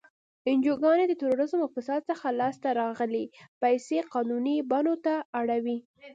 انجوګانې 0.49 1.05
د 1.07 1.13
تروریزم 1.21 1.59
او 1.65 1.69
فساد 1.75 2.01
څخه 2.11 2.27
لاس 2.39 2.55
ته 2.63 2.69
راغلی 2.81 3.25
پیسې 3.61 3.97
قانوني 4.13 4.57
بڼو 4.71 4.95
ته 5.05 5.13
اړوي. 5.39 5.77